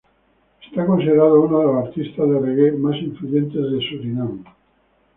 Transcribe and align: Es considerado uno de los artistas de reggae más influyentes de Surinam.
Es 0.75 0.83
considerado 0.83 1.41
uno 1.41 1.59
de 1.59 1.65
los 1.67 1.85
artistas 1.85 2.27
de 2.27 2.39
reggae 2.39 2.71
más 2.71 2.95
influyentes 2.95 3.53
de 3.61 3.79
Surinam. 3.87 4.43